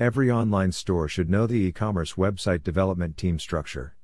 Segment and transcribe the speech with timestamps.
[0.00, 3.94] Every online store should know the e commerce website development team structure.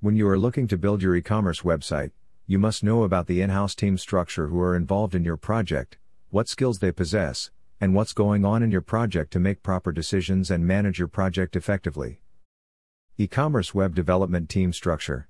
[0.00, 2.12] When you are looking to build your e commerce website,
[2.46, 5.98] you must know about the in house team structure who are involved in your project,
[6.30, 7.50] what skills they possess,
[7.82, 11.54] and what's going on in your project to make proper decisions and manage your project
[11.54, 12.22] effectively.
[13.18, 15.28] E commerce web development team structure.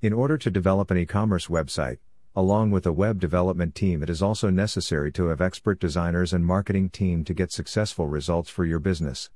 [0.00, 1.98] In order to develop an e commerce website,
[2.34, 6.46] Along with a web development team, it is also necessary to have expert designers and
[6.46, 9.28] marketing team to get successful results for your business.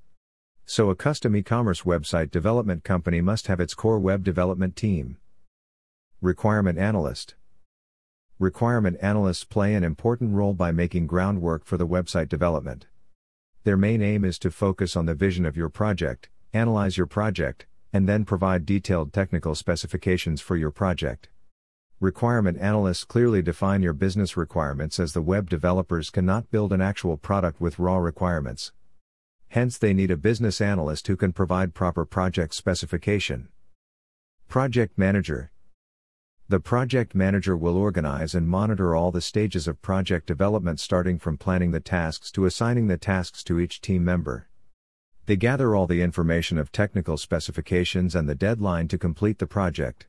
[0.64, 5.18] So, a custom e commerce website development company must have its core web development team.
[6.22, 7.34] Requirement Analyst
[8.38, 12.86] Requirement analysts play an important role by making groundwork for the website development.
[13.64, 17.66] Their main aim is to focus on the vision of your project, analyze your project,
[17.92, 21.28] and then provide detailed technical specifications for your project.
[22.00, 27.16] Requirement analysts clearly define your business requirements as the web developers cannot build an actual
[27.16, 28.72] product with raw requirements.
[29.48, 33.48] Hence, they need a business analyst who can provide proper project specification.
[34.46, 35.50] Project Manager
[36.48, 41.38] The project manager will organize and monitor all the stages of project development starting from
[41.38, 44.50] planning the tasks to assigning the tasks to each team member.
[45.24, 50.08] They gather all the information of technical specifications and the deadline to complete the project.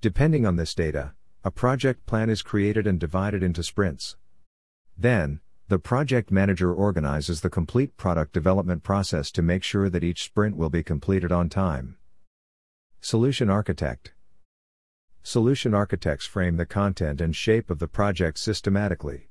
[0.00, 4.16] Depending on this data, a project plan is created and divided into sprints.
[4.96, 10.22] Then, the project manager organizes the complete product development process to make sure that each
[10.22, 11.96] sprint will be completed on time.
[13.00, 14.12] Solution Architect
[15.24, 19.28] Solution architects frame the content and shape of the project systematically.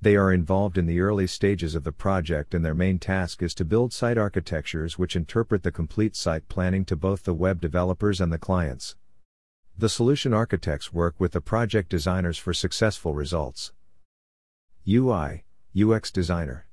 [0.00, 3.52] They are involved in the early stages of the project and their main task is
[3.56, 8.20] to build site architectures which interpret the complete site planning to both the web developers
[8.20, 8.94] and the clients.
[9.80, 13.70] The solution architects work with the project designers for successful results.
[14.88, 15.44] UI,
[15.80, 16.66] UX designer.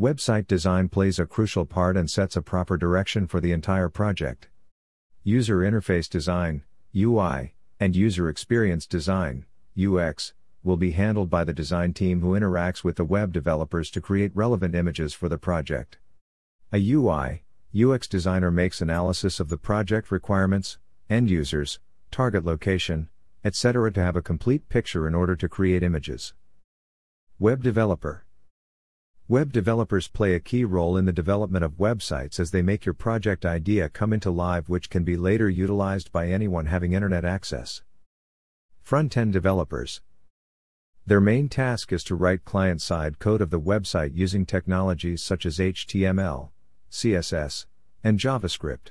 [0.00, 4.48] Website design plays a crucial part and sets a proper direction for the entire project.
[5.22, 9.46] User interface design, UI, and user experience design,
[9.80, 10.34] UX,
[10.64, 14.34] will be handled by the design team who interacts with the web developers to create
[14.34, 15.98] relevant images for the project.
[16.72, 20.78] A UI, UX designer makes analysis of the project requirements,
[21.08, 21.78] end users,
[22.12, 23.08] target location,
[23.42, 23.90] etc.
[23.90, 26.34] to have a complete picture in order to create images.
[27.40, 28.24] Web Developer
[29.28, 32.92] Web developers play a key role in the development of websites as they make your
[32.92, 37.82] project idea come into live, which can be later utilized by anyone having internet access.
[38.82, 40.02] Front end developers
[41.06, 45.46] Their main task is to write client side code of the website using technologies such
[45.46, 46.50] as HTML,
[46.90, 47.66] CSS,
[48.04, 48.90] and JavaScript.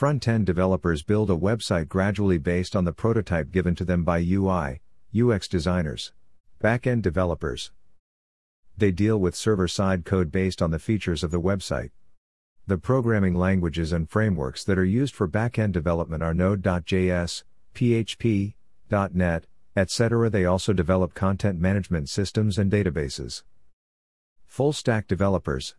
[0.00, 4.24] Front end developers build a website gradually based on the prototype given to them by
[4.26, 4.80] UI,
[5.14, 6.14] UX designers.
[6.58, 7.70] Back end developers.
[8.78, 11.90] They deal with server side code based on the features of the website.
[12.66, 17.42] The programming languages and frameworks that are used for back end development are Node.js,
[17.74, 18.54] PHP,
[18.90, 19.44] .NET,
[19.76, 20.30] etc.
[20.30, 23.42] They also develop content management systems and databases.
[24.46, 25.74] Full stack developers.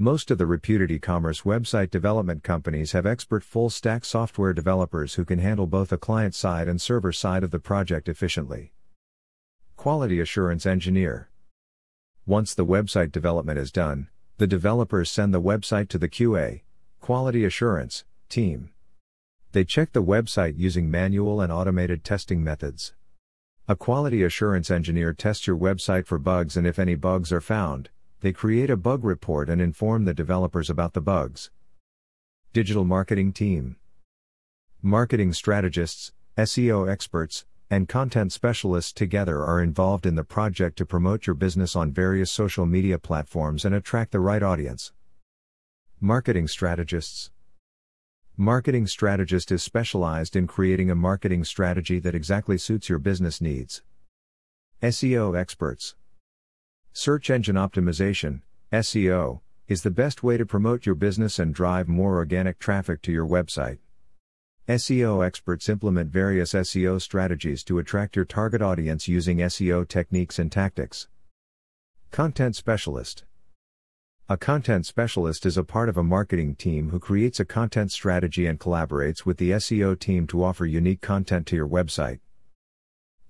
[0.00, 5.14] Most of the reputed e commerce website development companies have expert full stack software developers
[5.14, 8.70] who can handle both the client side and server side of the project efficiently.
[9.74, 11.30] Quality Assurance Engineer
[12.26, 14.06] Once the website development is done,
[14.36, 16.60] the developers send the website to the QA,
[17.00, 18.70] Quality Assurance, team.
[19.50, 22.94] They check the website using manual and automated testing methods.
[23.66, 27.90] A quality assurance engineer tests your website for bugs and if any bugs are found,
[28.20, 31.50] they create a bug report and inform the developers about the bugs.
[32.52, 33.76] Digital Marketing Team
[34.82, 41.26] Marketing strategists, SEO experts, and content specialists together are involved in the project to promote
[41.26, 44.92] your business on various social media platforms and attract the right audience.
[46.00, 47.30] Marketing strategists
[48.36, 53.82] Marketing strategist is specialized in creating a marketing strategy that exactly suits your business needs.
[54.80, 55.96] SEO experts
[57.00, 58.40] Search engine optimization,
[58.72, 59.38] SEO,
[59.68, 63.24] is the best way to promote your business and drive more organic traffic to your
[63.24, 63.78] website.
[64.68, 70.50] SEO experts implement various SEO strategies to attract your target audience using SEO techniques and
[70.50, 71.06] tactics.
[72.10, 73.22] Content Specialist
[74.28, 78.44] A content specialist is a part of a marketing team who creates a content strategy
[78.44, 82.18] and collaborates with the SEO team to offer unique content to your website.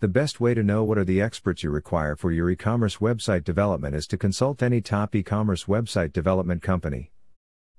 [0.01, 3.43] The best way to know what are the experts you require for your e-commerce website
[3.43, 7.11] development is to consult any top e-commerce website development company.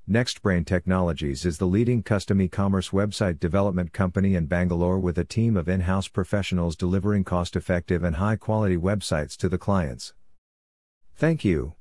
[0.09, 5.55] NextBrain Technologies is the leading custom e-commerce website development company in Bangalore with a team
[5.55, 10.13] of in-house professionals delivering cost-effective and high-quality websites to the clients.
[11.15, 11.75] Thank you.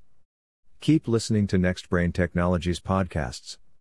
[0.80, 3.58] Keep listening to NextBrain Technologies podcasts.